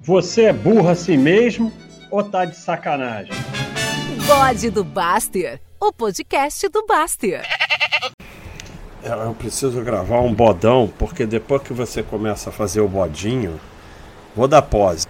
[0.00, 1.72] Você é burro assim mesmo
[2.08, 3.32] ou tá de sacanagem?
[4.26, 7.42] Bode do Baster, o podcast do Baster.
[9.02, 13.58] Eu preciso gravar um bodão, porque depois que você começa a fazer o bodinho,
[14.36, 15.06] vou dar pose.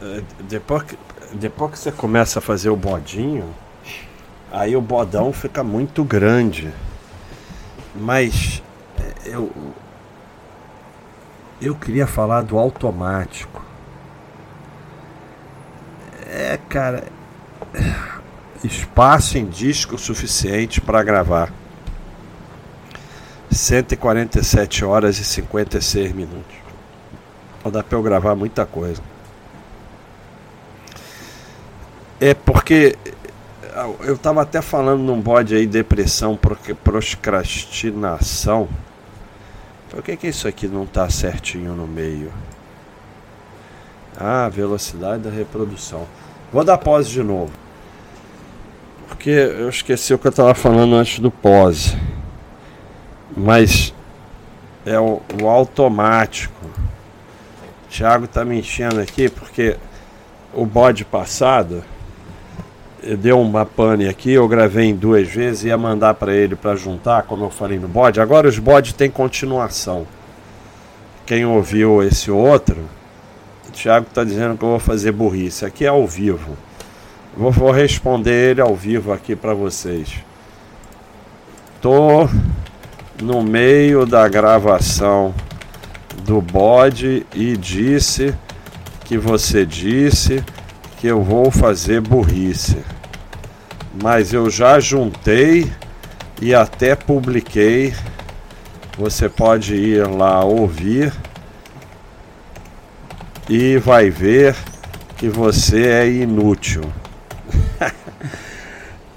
[0.00, 0.98] É, depois que,
[1.34, 3.54] depois que você começa a fazer o bodinho,
[4.50, 6.72] aí o bodão fica muito grande.
[7.94, 8.62] Mas
[8.98, 9.52] é, eu
[11.60, 13.59] eu queria falar do automático.
[16.32, 17.02] É, cara,
[18.62, 21.52] espaço em disco suficiente para gravar.
[23.50, 26.54] 147 horas e 56 minutos.
[27.72, 29.02] Dá para eu gravar muita coisa.
[32.20, 32.96] É porque
[34.02, 36.38] eu estava até falando num bode aí, depressão,
[36.84, 38.68] procrastinação.
[39.90, 42.32] Por que, que isso aqui não está certinho no meio?
[44.16, 46.06] Ah, velocidade da reprodução.
[46.52, 47.52] Vou dar pause de novo.
[49.08, 51.96] Porque eu esqueci o que eu estava falando antes do pause.
[53.36, 53.94] Mas
[54.84, 56.54] é o, o automático.
[56.64, 59.76] O Thiago está me enchendo aqui porque
[60.52, 61.84] o bode passado
[63.18, 67.22] deu uma pane aqui, eu gravei em duas vezes, ia mandar para ele para juntar,
[67.22, 68.20] como eu falei no bode.
[68.20, 70.06] Agora os bodes têm continuação.
[71.24, 72.76] Quem ouviu esse outro,
[73.70, 75.64] o Thiago está dizendo que eu vou fazer burrice.
[75.64, 76.56] Aqui é ao vivo.
[77.36, 80.12] Vou, vou responder ele ao vivo aqui para vocês.
[81.80, 82.28] Tô
[83.22, 85.32] no meio da gravação
[86.24, 88.34] do bode e disse
[89.04, 90.44] que você disse
[90.98, 92.78] que eu vou fazer burrice.
[94.02, 95.70] Mas eu já juntei
[96.42, 97.94] e até publiquei.
[98.98, 101.12] Você pode ir lá ouvir
[103.50, 104.54] e vai ver
[105.16, 106.84] que você é inútil.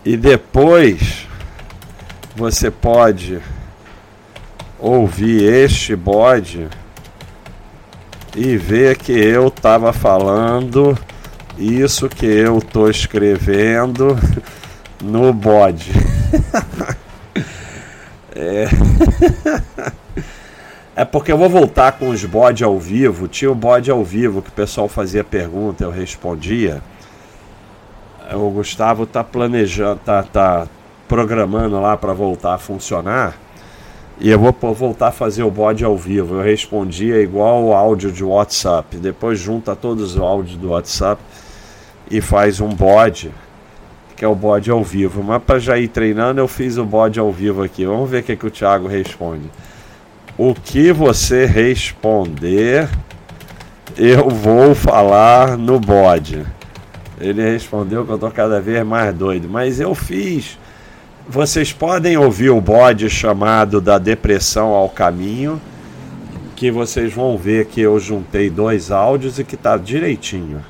[0.04, 1.28] e depois
[2.36, 3.40] você pode
[4.80, 6.68] ouvir este bode
[8.36, 10.98] e ver que eu estava falando
[11.56, 14.18] isso que eu tô escrevendo
[15.00, 15.92] no bode.
[18.36, 18.68] é...
[20.96, 23.28] é porque eu vou voltar com os bode ao vivo.
[23.28, 26.82] Tinha o bode ao vivo que o pessoal fazia pergunta, eu respondia.
[28.34, 30.68] O Gustavo tá planejando, tá, tá
[31.08, 33.36] programando lá para voltar a funcionar.
[34.20, 36.36] E eu vou voltar a fazer o bode ao vivo.
[36.36, 38.98] Eu respondia igual o áudio de WhatsApp.
[38.98, 41.22] Depois junta todos os áudios do WhatsApp
[42.10, 43.32] e faz um bode,
[44.16, 45.24] que é o bode ao vivo.
[45.24, 47.84] Mas para já ir treinando, eu fiz o bode ao vivo aqui.
[47.84, 49.50] Vamos ver o que, que o Thiago responde.
[50.38, 52.90] O que você responder,
[53.96, 56.44] eu vou falar no bode.
[57.22, 60.58] Ele respondeu que eu tô cada vez mais doido, mas eu fiz.
[61.30, 65.62] Vocês podem ouvir o bode chamado da depressão ao caminho,
[66.56, 70.66] que vocês vão ver que eu juntei dois áudios e que tá direitinho.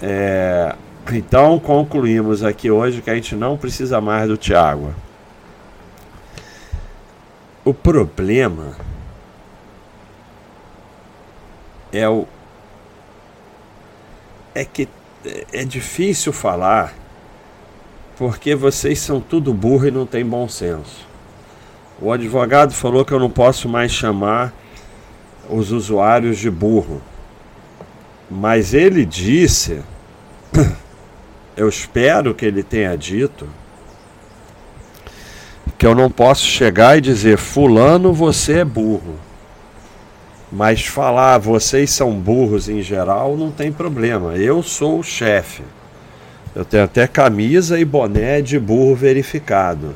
[0.00, 0.76] É,
[1.12, 4.94] então concluímos aqui hoje que a gente não precisa mais do Tiago.
[7.64, 8.76] O problema
[11.90, 12.26] é o
[14.54, 14.88] é que
[15.52, 16.92] é difícil falar
[18.16, 21.06] porque vocês são tudo burro e não tem bom senso.
[22.00, 24.52] O advogado falou que eu não posso mais chamar
[25.48, 27.00] os usuários de burro.
[28.30, 29.82] Mas ele disse,
[31.56, 33.48] eu espero que ele tenha dito,
[35.84, 39.16] que eu não posso chegar e dizer, Fulano, você é burro.
[40.50, 44.34] Mas falar, vocês são burros em geral, não tem problema.
[44.34, 45.62] Eu sou o chefe.
[46.56, 49.94] Eu tenho até camisa e boné de burro verificado.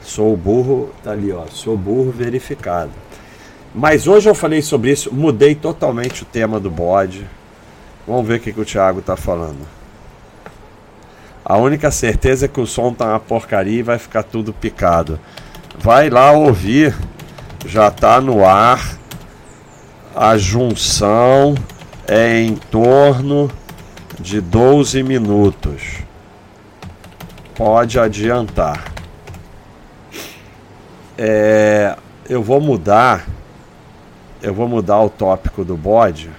[0.00, 1.44] Sou burro, tá ali, ó.
[1.50, 2.92] Sou burro verificado.
[3.74, 7.26] Mas hoje eu falei sobre isso, mudei totalmente o tema do bode.
[8.06, 9.77] Vamos ver o que, que o Thiago tá falando.
[11.48, 15.18] A única certeza é que o som tá uma porcaria e vai ficar tudo picado.
[15.78, 16.94] Vai lá ouvir,
[17.64, 18.98] já tá no ar.
[20.14, 21.54] A junção
[22.06, 23.50] é em torno
[24.20, 26.00] de 12 minutos.
[27.56, 28.92] Pode adiantar.
[31.16, 31.96] É,
[32.28, 33.24] eu vou mudar
[34.40, 36.30] eu vou mudar o tópico do bode.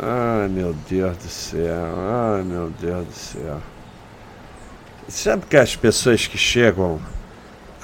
[0.00, 3.60] Ai meu Deus do céu, ai meu Deus do céu.
[5.08, 7.00] Sabe que as pessoas que chegam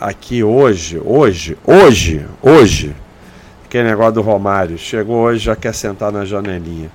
[0.01, 2.95] aqui hoje, hoje, hoje, hoje,
[3.71, 4.77] Aquele negócio do Romário.
[4.77, 6.91] Chegou hoje, já quer sentar na janelinha.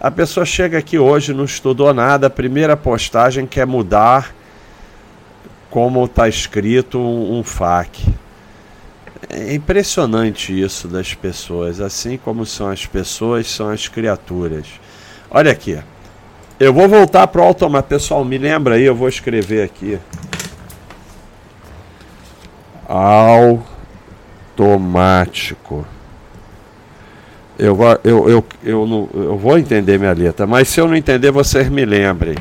[0.00, 4.34] A pessoa chega aqui hoje, não estudou nada, a primeira postagem quer mudar
[5.68, 8.15] como está escrito um, um FAQ.
[9.38, 14.66] É impressionante isso das pessoas, assim como são as pessoas, são as criaturas.
[15.30, 15.78] Olha aqui.
[16.58, 17.90] Eu vou voltar para o automático.
[17.90, 19.98] Pessoal, me lembra aí, eu vou escrever aqui.
[24.56, 25.86] Automático.
[27.58, 31.30] Eu, eu, eu, eu, não, eu vou entender minha letra, mas se eu não entender,
[31.30, 32.36] vocês me lembrem.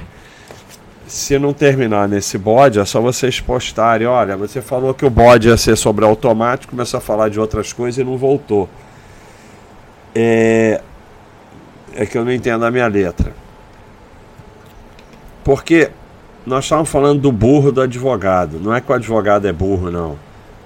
[1.07, 4.07] Se não terminar nesse bode, é só vocês postarem.
[4.07, 7.71] Olha, você falou que o bode ia ser sobre automático, começou a falar de outras
[7.71, 8.67] coisas e não voltou.
[10.15, 10.81] É,
[11.93, 13.33] é que eu não entendo a minha letra.
[15.43, 15.91] Porque
[16.45, 18.59] nós estávamos falando do burro do advogado.
[18.59, 20.17] Não é que o advogado é burro, não.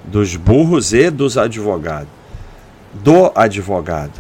[0.06, 2.08] Dos burros e dos advogados.
[2.94, 4.20] Do advogado.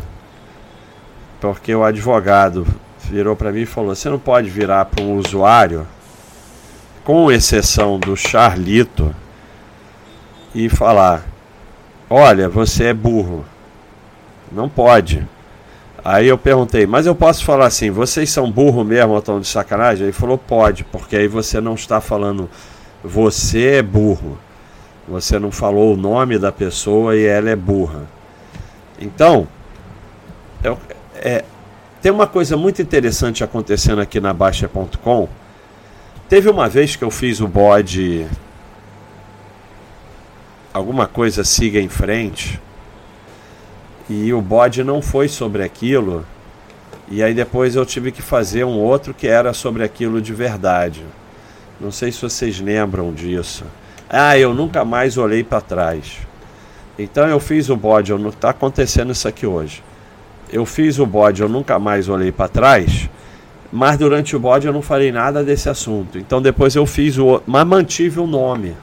[1.40, 2.68] Porque o advogado
[3.10, 5.88] virou para mim e falou: você não pode virar para um usuário,
[7.10, 9.16] com exceção do Charlito,
[10.54, 11.26] e falar:
[12.08, 13.44] olha, você é burro.
[14.52, 15.28] Não pode.
[16.06, 19.48] Aí eu perguntei, mas eu posso falar assim, vocês são burro mesmo ou estão de
[19.48, 20.04] sacanagem?
[20.04, 22.48] Ele falou, pode, porque aí você não está falando
[23.04, 24.38] você é burro.
[25.08, 28.04] Você não falou o nome da pessoa e ela é burra.
[29.02, 29.48] Então,
[30.64, 30.78] eu,
[31.16, 31.44] é,
[32.04, 35.28] tem uma coisa muito interessante acontecendo aqui na Baixa.com.
[36.30, 38.28] Teve uma vez que eu fiz o bode.
[40.72, 42.62] Alguma coisa siga em frente.
[44.08, 46.24] E o bode não foi sobre aquilo.
[47.10, 51.04] E aí depois eu tive que fazer um outro que era sobre aquilo de verdade.
[51.82, 53.66] Não sei se vocês lembram disso.
[54.08, 56.20] Ah, eu nunca mais olhei para trás.
[56.98, 59.82] Então eu fiz o bode, está acontecendo isso aqui hoje
[60.52, 63.10] eu fiz o bode, eu nunca mais olhei para trás,
[63.72, 66.18] mas durante o bode eu não falei nada desse assunto.
[66.18, 67.42] Então depois eu fiz o.
[67.46, 68.76] Mas mantive o nome.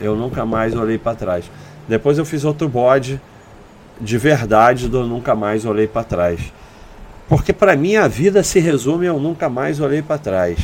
[0.00, 1.50] Eu nunca mais olhei para trás.
[1.88, 3.20] Depois eu fiz outro bode
[4.00, 6.52] de verdade do Nunca Mais Olhei para Trás.
[7.28, 10.58] Porque para mim a vida se resume eu nunca mais olhei para trás.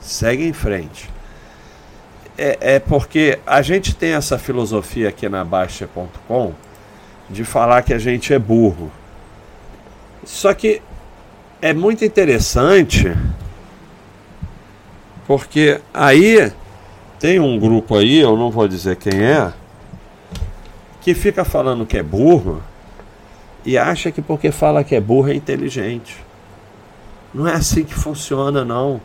[0.00, 1.08] Segue em frente.
[2.36, 6.52] É, é, porque a gente tem essa filosofia aqui na Baixa.com
[7.30, 8.90] de falar que a gente é burro.
[10.24, 10.82] Só que
[11.66, 13.12] é muito interessante
[15.26, 16.52] porque aí
[17.18, 19.52] tem um grupo aí, eu não vou dizer quem é,
[21.00, 22.62] que fica falando que é burro
[23.64, 26.24] e acha que porque fala que é burro é inteligente.
[27.34, 29.00] Não é assim que funciona, não.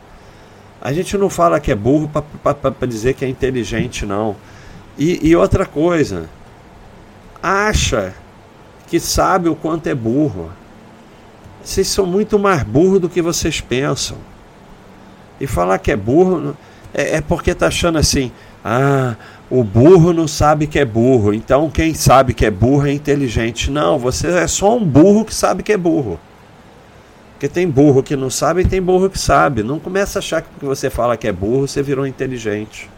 [0.80, 4.36] A gente não fala que é burro para dizer que é inteligente, não.
[4.96, 6.28] E, e outra coisa,
[7.42, 8.14] acha
[8.86, 10.61] que sabe o quanto é burro.
[11.62, 14.16] Vocês são muito mais burros do que vocês pensam.
[15.40, 16.56] E falar que é burro
[16.92, 18.32] é, é porque tá achando assim:
[18.64, 19.16] ah,
[19.48, 23.70] o burro não sabe que é burro, então quem sabe que é burro é inteligente.
[23.70, 26.18] Não, você é só um burro que sabe que é burro.
[27.34, 29.62] Porque tem burro que não sabe e tem burro que sabe.
[29.62, 32.90] Não começa a achar que porque você fala que é burro, você virou inteligente.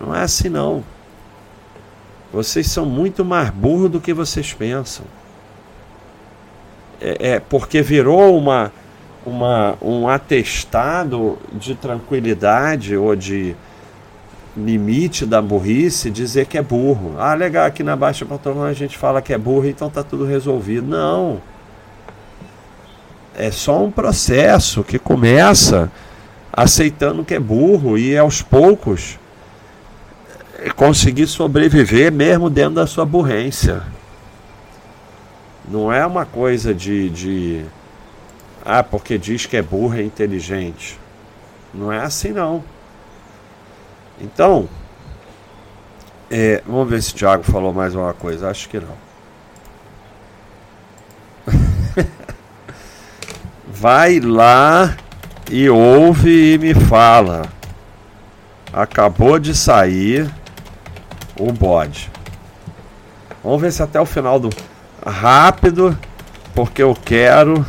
[0.00, 0.84] Não é assim não.
[2.32, 5.04] Vocês são muito mais burros do que vocês pensam
[7.06, 8.72] é, é, porque virou uma,
[9.24, 13.54] uma, um atestado de tranquilidade ou de
[14.56, 17.14] limite da burrice dizer que é burro.
[17.16, 20.24] Ah, legal, aqui na Baixa Patronal a gente fala que é burro, então tá tudo
[20.24, 20.88] resolvido.
[20.88, 21.40] Não.
[23.36, 25.92] É só um processo que começa
[26.52, 29.16] aceitando que é burro e aos poucos
[30.74, 33.82] conseguir sobreviver mesmo dentro da sua burrência.
[35.68, 37.64] Não é uma coisa de, de.
[38.64, 40.98] Ah, porque diz que é burro é inteligente.
[41.74, 42.62] Não é assim não.
[44.20, 44.68] Então,
[46.30, 48.48] é, vamos ver se o Thiago falou mais uma coisa.
[48.48, 48.96] Acho que não.
[53.66, 54.96] Vai lá
[55.50, 57.42] e ouve e me fala.
[58.72, 60.32] Acabou de sair
[61.38, 62.10] o bode.
[63.42, 64.50] Vamos ver se até o final do
[65.06, 65.96] rápido,
[66.52, 67.64] porque eu quero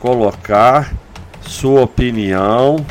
[0.00, 0.92] colocar
[1.42, 2.84] sua opinião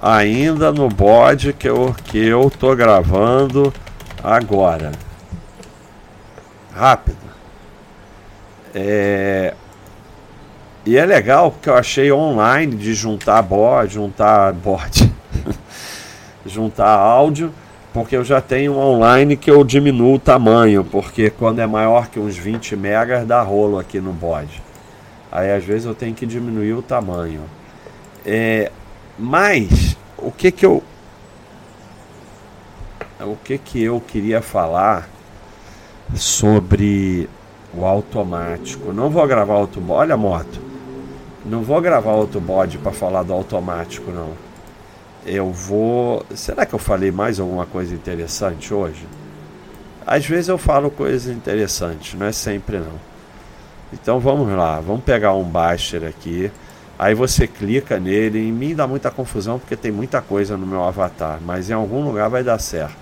[0.00, 3.72] ainda no bode que eu, que eu tô gravando
[4.22, 4.92] agora.
[6.74, 7.16] Rápido.
[8.74, 9.54] É...
[10.84, 15.10] E é legal porque eu achei online de juntar bode, juntar bode,
[16.44, 17.54] juntar áudio
[17.94, 22.18] porque eu já tenho online que eu diminuo o tamanho, porque quando é maior que
[22.18, 24.60] uns 20 megas dá rolo aqui no bode.
[25.30, 27.42] Aí às vezes eu tenho que diminuir o tamanho.
[28.26, 28.72] É,
[29.16, 30.82] mas o que que eu
[33.20, 35.08] o que que eu queria falar
[36.16, 37.30] sobre
[37.72, 38.92] o automático?
[38.92, 40.60] Não vou gravar outro bode, olha a moto.
[41.46, 44.32] Não vou gravar outro bode para falar do automático não.
[45.26, 49.06] Eu vou, será que eu falei mais alguma coisa interessante hoje?
[50.06, 53.00] Às vezes eu falo coisas interessantes, não é sempre não.
[53.92, 56.50] Então vamos lá, vamos pegar um Baster aqui.
[56.98, 60.84] Aí você clica nele, em mim dá muita confusão porque tem muita coisa no meu
[60.84, 62.96] avatar, mas em algum lugar vai dar certo.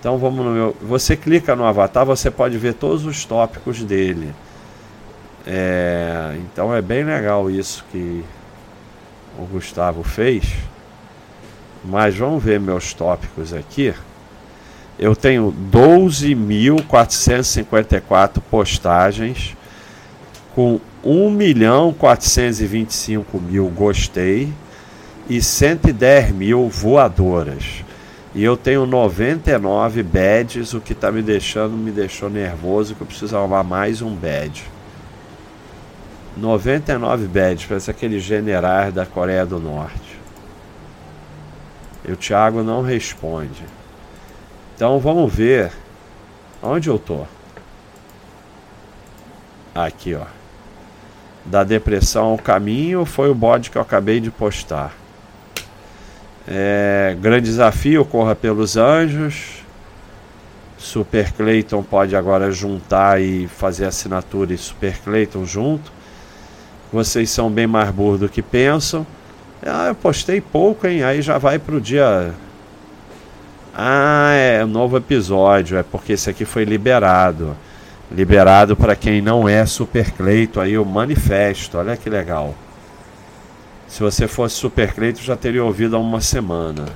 [0.00, 4.34] Então vamos no meu, você clica no avatar, você pode ver todos os tópicos dele.
[5.46, 8.24] É, então é bem legal isso que
[9.38, 10.52] o Gustavo fez.
[11.84, 13.92] Mas vamos ver meus tópicos aqui.
[14.98, 19.56] Eu tenho 12.454 postagens
[20.54, 24.52] com 1 milhão 425 mil gostei
[25.28, 27.82] e 110 mil voadoras.
[28.34, 33.06] E eu tenho 99 badges, o que está me deixando, me deixou nervoso, que eu
[33.06, 34.64] preciso arrumar mais um badge.
[36.36, 40.00] 99 badges, parece aqueles generais da Coreia do Norte.
[42.04, 43.64] E o Thiago não responde.
[44.74, 45.72] Então vamos ver
[46.62, 47.24] onde eu tô.
[49.74, 50.26] Aqui, ó
[51.44, 54.94] da depressão ao caminho foi o bode que eu acabei de postar.
[56.46, 59.62] É, grande desafio, corra pelos anjos.
[60.78, 65.92] Super Clayton pode agora juntar e fazer assinatura e Super Clayton junto.
[66.92, 69.06] Vocês são bem mais burros do que pensam.
[69.64, 71.02] Ah, eu postei pouco, hein?
[71.04, 72.34] Aí já vai pro dia.
[73.74, 75.76] Ah, é um novo episódio.
[75.76, 77.56] É porque esse aqui foi liberado
[78.14, 81.78] liberado para quem não é Super Cleito aí o manifesto.
[81.78, 82.54] Olha que legal.
[83.88, 86.86] Se você fosse Super Cleito já teria ouvido há uma semana.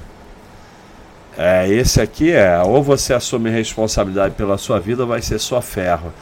[1.36, 5.60] É, esse aqui é, ou você assume responsabilidade pela sua vida ou vai ser só
[5.60, 6.12] ferro.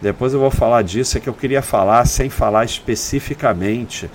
[0.00, 4.10] Depois eu vou falar disso, é que eu queria falar sem falar especificamente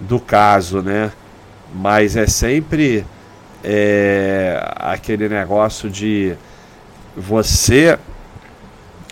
[0.00, 1.12] do caso, né?
[1.74, 3.04] Mas é sempre
[3.62, 6.34] é, aquele negócio de
[7.16, 7.98] você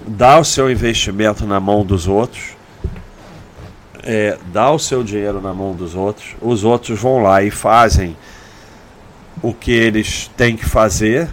[0.06, 2.56] dá o seu investimento na mão dos outros,
[4.02, 8.16] é, dá o seu dinheiro na mão dos outros, os outros vão lá e fazem
[9.42, 11.28] o que eles têm que fazer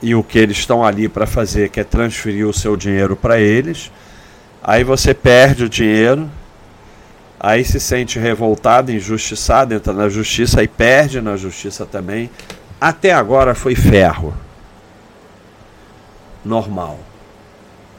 [0.00, 3.40] e o que eles estão ali para fazer, que é transferir o seu dinheiro para
[3.40, 3.90] eles.
[4.62, 6.30] Aí você perde o dinheiro,
[7.44, 12.30] aí se sente revoltado, injustiçado, entra na justiça e perde na justiça também.
[12.80, 14.34] Até agora foi ferro.
[16.44, 16.98] Normal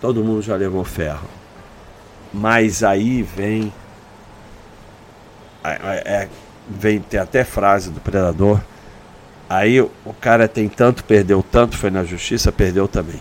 [0.05, 1.27] todo mundo já levou ferro.
[2.31, 3.73] Mas aí vem.
[5.63, 6.27] É,
[6.69, 8.61] vem tem até frase do predador.
[9.49, 13.19] Aí o cara tem tanto, perdeu tanto, foi na justiça, perdeu também.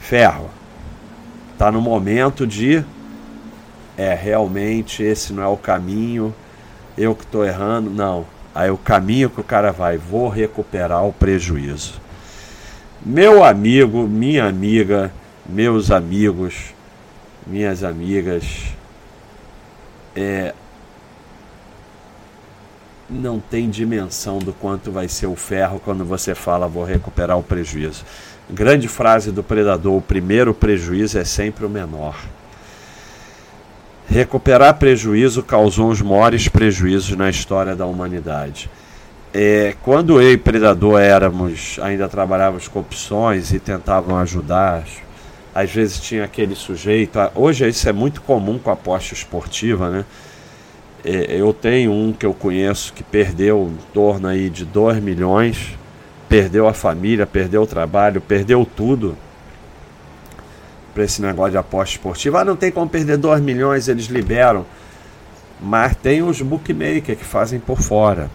[0.00, 0.50] Ferro.
[1.56, 2.84] Tá no momento de.
[3.96, 6.34] É, realmente esse não é o caminho.
[6.96, 7.90] Eu que estou errando.
[7.90, 8.26] Não.
[8.54, 12.00] Aí o caminho que o cara vai, vou recuperar o prejuízo.
[13.04, 15.12] Meu amigo, minha amiga,
[15.46, 16.74] meus amigos,
[17.46, 18.44] minhas amigas,
[20.14, 20.54] é,
[23.08, 27.42] não tem dimensão do quanto vai ser o ferro quando você fala vou recuperar o
[27.42, 28.04] prejuízo.
[28.50, 32.16] Grande frase do predador: o primeiro prejuízo é sempre o menor.
[34.12, 38.68] Recuperar prejuízo causou os maiores prejuízos na história da humanidade.
[39.32, 44.84] É, quando eu e Predador éramos, ainda trabalhávamos com opções e tentavam ajudar
[45.54, 47.18] às vezes tinha aquele sujeito.
[47.34, 50.04] Hoje isso é muito comum com a aposta esportiva, né?
[51.02, 55.76] É, eu tenho um que eu conheço que perdeu em torno aí de 2 milhões,
[56.28, 59.16] perdeu a família, perdeu o trabalho, perdeu tudo
[60.94, 62.40] para esse negócio de aposta esportiva.
[62.40, 64.66] Ah, não tem como perder 2 milhões, eles liberam.
[65.60, 68.30] Mas tem os bookmakers que fazem por fora.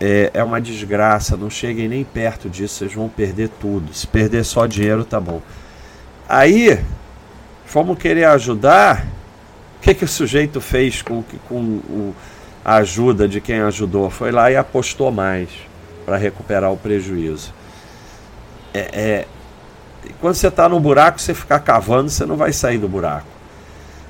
[0.00, 3.94] É, é uma desgraça, não cheguem nem perto disso, vocês vão perder tudo.
[3.94, 5.40] Se perder só dinheiro, tá bom.
[6.28, 6.78] Aí,
[7.64, 9.06] fomos querer ajudar.
[9.78, 12.14] O que, que o sujeito fez com, com o,
[12.64, 14.10] a ajuda de quem ajudou?
[14.10, 15.48] Foi lá e apostou mais
[16.04, 17.52] para recuperar o prejuízo.
[18.72, 19.26] É, é,
[20.20, 23.26] quando você está no buraco, você ficar cavando, você não vai sair do buraco.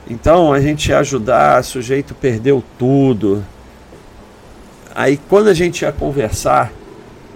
[0.08, 3.44] Então a gente ia ajudar, o sujeito perdeu tudo.
[4.94, 6.72] Aí quando a gente ia conversar,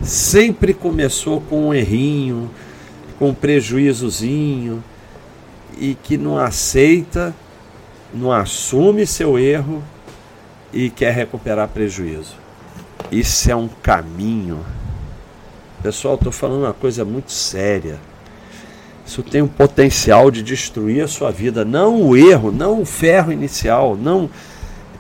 [0.03, 2.51] sempre começou com um errinho,
[3.19, 4.83] com um prejuízozinho
[5.77, 7.35] e que não aceita,
[8.13, 9.83] não assume seu erro
[10.73, 12.35] e quer recuperar prejuízo.
[13.11, 14.65] Isso é um caminho.
[15.83, 17.99] Pessoal, estou falando uma coisa muito séria.
[19.09, 21.65] Isso tem um potencial de destruir a sua vida.
[21.65, 24.29] Não o erro, não o ferro inicial, não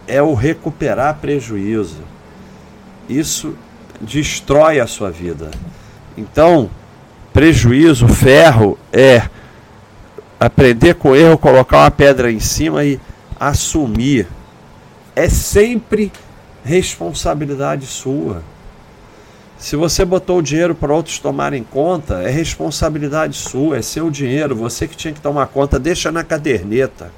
[0.06, 1.98] é o recuperar prejuízo.
[3.06, 3.54] Isso
[4.00, 5.50] destrói a sua vida.
[6.16, 6.70] Então,
[7.34, 9.28] prejuízo, ferro é
[10.40, 12.98] aprender com erro, colocar uma pedra em cima e
[13.38, 14.26] assumir.
[15.14, 16.10] É sempre
[16.64, 18.42] responsabilidade sua.
[19.58, 24.54] Se você botou o dinheiro para outros tomarem conta, é responsabilidade sua, é seu dinheiro,
[24.54, 27.10] você que tinha que tomar conta, deixa na caderneta.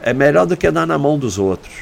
[0.00, 1.74] É melhor do que dar na mão dos outros.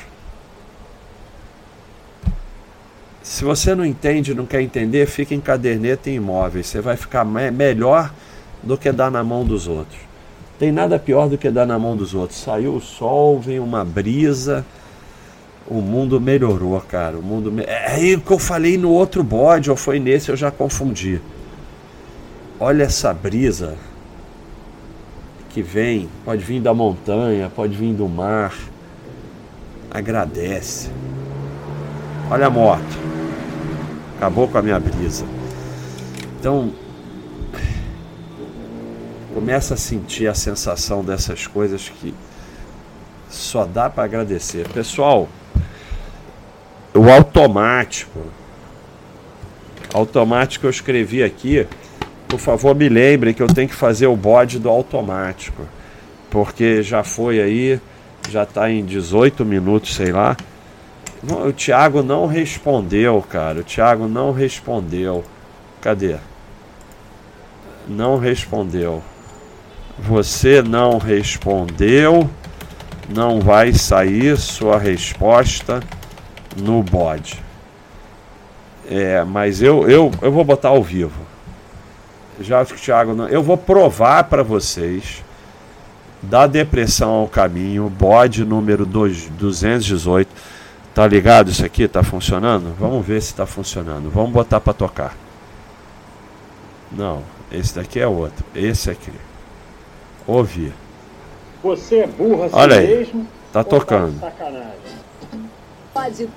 [3.23, 6.69] Se você não entende, não quer entender, fica em caderneta e imóveis.
[6.69, 8.11] Você vai ficar me melhor
[8.63, 10.01] do que dar na mão dos outros.
[10.59, 12.41] Tem nada pior do que dar na mão dos outros.
[12.41, 14.65] Saiu o sol, vem uma brisa,
[15.69, 17.17] o mundo melhorou, cara.
[17.19, 17.63] O mundo me...
[17.63, 21.21] É aí o que eu falei no outro bode, ou foi nesse, eu já confundi.
[22.59, 23.77] Olha essa brisa
[25.51, 28.55] que vem, pode vir da montanha, pode vir do mar.
[29.91, 30.91] Agradece.
[32.31, 32.99] Olha a moto.
[34.17, 35.25] Acabou com a minha brisa.
[36.39, 36.73] Então,
[39.35, 42.15] começa a sentir a sensação dessas coisas que
[43.29, 44.69] só dá para agradecer.
[44.69, 45.29] Pessoal,
[46.97, 48.21] o automático.
[49.93, 51.67] Automático eu escrevi aqui.
[52.27, 55.63] Por favor, me lembrem que eu tenho que fazer o bode do automático.
[56.31, 57.81] Porque já foi aí,
[58.29, 60.37] já está em 18 minutos, sei lá.
[61.23, 63.61] O Thiago não respondeu, cara.
[63.61, 65.25] O Thiago não respondeu.
[65.81, 66.17] Cadê?
[67.89, 69.03] Não respondeu.
[69.99, 72.29] Você não respondeu.
[73.09, 75.81] Não vai sair sua resposta
[76.57, 77.43] no bode.
[78.89, 81.21] É, mas eu, eu, eu vou botar ao vivo.
[82.41, 83.29] Já acho que o Thiago não.
[83.29, 85.25] Eu vou provar para vocês
[86.23, 90.29] da depressão ao caminho, bode número 218.
[90.95, 91.87] Tá ligado isso aqui?
[91.87, 92.75] Tá funcionando?
[92.79, 94.11] Vamos ver se tá funcionando.
[94.11, 95.15] Vamos botar para tocar.
[96.91, 98.45] Não, esse daqui é outro.
[98.55, 99.13] Esse aqui.
[100.27, 100.73] Ouvir.
[101.63, 102.87] Você é burra assim Olha aí.
[102.87, 103.27] mesmo?
[103.53, 104.13] Tá ou tocando.
[104.13, 104.71] de sacanagem?
[105.93, 106.29] Pode.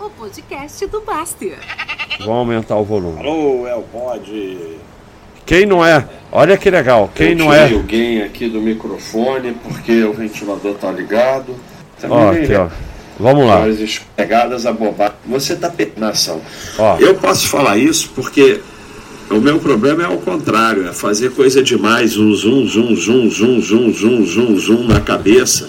[0.00, 1.58] O podcast do Baster.
[2.20, 3.18] Vamos aumentar o volume.
[3.18, 4.78] Alô, é o bode.
[5.44, 6.08] Quem não é?
[6.30, 7.10] Olha que legal.
[7.12, 7.66] Quem não é?
[7.72, 11.56] o gain aqui do microfone porque o ventilador tá ligado.
[12.08, 12.68] Ó, aqui, ó.
[13.18, 13.64] Vamos lá.
[13.64, 15.16] As pegadas a bobagem.
[15.26, 16.40] Você tá nação.
[16.78, 16.96] Ó.
[16.98, 18.60] Eu posso falar isso porque
[19.28, 23.60] o meu problema é o contrário, é fazer coisa demais, um zoom, zoom, zoom, zoom,
[23.60, 25.68] zoom, zoom, zoom, zoom na cabeça,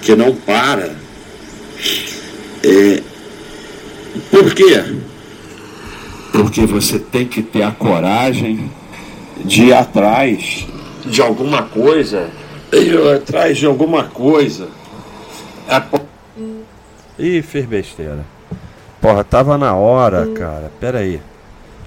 [0.00, 0.96] que não para.
[2.64, 3.02] É...
[4.30, 4.84] Por quê?
[6.32, 8.70] Porque você tem que ter a coragem
[9.44, 10.66] de ir atrás
[11.04, 12.28] de alguma coisa,
[12.72, 14.68] ir atrás de alguma coisa.
[15.68, 16.06] É po-
[17.18, 18.24] Ih, fez besteira.
[19.00, 20.70] Porra, tava na hora, cara.
[20.80, 21.20] Pera aí.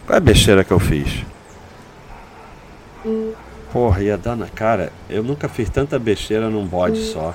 [0.06, 1.24] Qual é a besteira que eu fiz?
[3.72, 4.92] Porra, ia dar na cara.
[5.10, 7.34] Eu nunca fiz tanta besteira num bode só.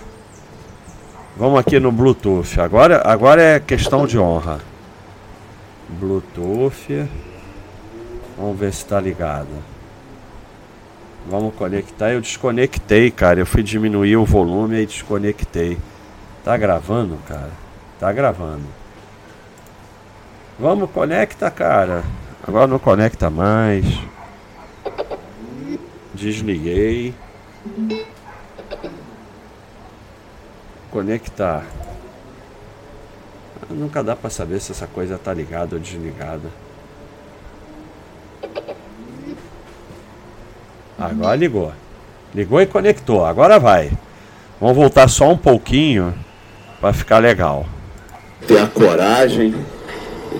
[1.36, 2.60] Vamos aqui no Bluetooth.
[2.60, 4.60] Agora, agora é questão de honra.
[5.88, 7.08] Bluetooth.
[8.36, 9.48] Vamos ver se tá ligado.
[11.28, 12.12] Vamos conectar.
[12.12, 13.40] Eu desconectei, cara.
[13.40, 15.78] Eu fui diminuir o volume e desconectei.
[16.44, 17.50] Tá gravando, cara?
[17.98, 18.64] Tá gravando.
[20.58, 22.04] Vamos, conecta, cara.
[22.46, 23.84] Agora não conecta mais.
[26.14, 27.14] Desliguei.
[30.90, 31.66] Conectar.
[33.76, 36.50] Nunca dá pra saber se essa coisa tá ligada ou desligada.
[40.98, 41.72] Agora ligou.
[42.34, 43.26] Ligou e conectou.
[43.26, 43.92] Agora vai.
[44.58, 46.14] Vamos voltar só um pouquinho
[46.80, 47.66] para ficar legal.
[48.46, 49.54] ter a coragem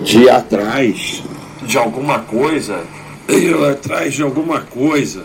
[0.01, 1.21] de ir atrás
[1.61, 2.83] de alguma coisa,
[3.29, 5.23] ir atrás de alguma coisa.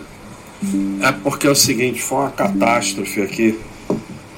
[1.01, 3.59] É porque é o seguinte, foi uma catástrofe aqui.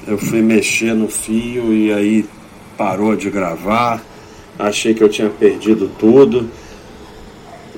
[0.06, 2.24] Eu fui mexer no fio e aí
[2.76, 4.02] parou de gravar.
[4.58, 6.50] Achei que eu tinha perdido tudo.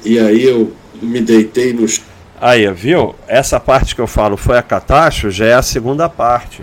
[0.05, 2.05] E aí eu me deitei no chão.
[2.41, 3.15] Aí, viu?
[3.27, 6.63] Essa parte que eu falo foi a catástrofe, já é a segunda parte.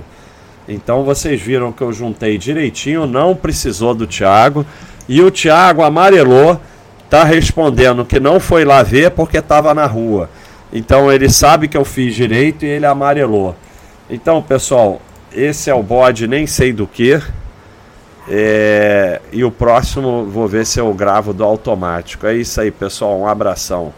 [0.67, 4.65] Então vocês viram que eu juntei direitinho, não precisou do Thiago.
[5.07, 6.59] E o Thiago amarelou
[7.09, 10.29] tá respondendo que não foi lá ver porque estava na rua.
[10.73, 13.55] Então ele sabe que eu fiz direito e ele amarelou.
[14.09, 17.21] Então, pessoal, esse é o bode nem sei do que.
[18.27, 22.25] É, e o próximo vou ver se eu gravo do automático.
[22.25, 23.19] É isso aí, pessoal.
[23.19, 23.93] Um abração.